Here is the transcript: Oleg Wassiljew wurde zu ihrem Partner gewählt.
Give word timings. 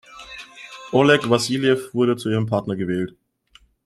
Oleg 0.93 1.29
Wassiljew 1.29 1.93
wurde 1.93 2.17
zu 2.17 2.29
ihrem 2.29 2.47
Partner 2.47 2.75
gewählt. 2.75 3.15